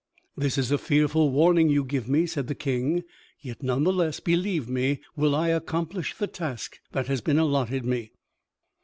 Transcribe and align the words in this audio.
"This 0.35 0.57
is 0.57 0.71
a 0.71 0.79
fearful 0.79 1.29
warning 1.29 1.69
you 1.69 1.83
give 1.83 2.09
me," 2.09 2.25
said 2.25 2.47
the 2.47 2.55
King. 2.55 3.03
"Yet 3.39 3.61
none 3.61 3.83
the 3.83 3.93
less, 3.93 4.19
believe 4.19 4.67
me, 4.67 4.99
will 5.15 5.35
I 5.35 5.49
accomplish 5.49 6.15
the 6.17 6.25
task 6.25 6.79
that 6.91 7.05
has 7.05 7.21
been 7.21 7.37
allotted 7.37 7.85
me." 7.85 8.11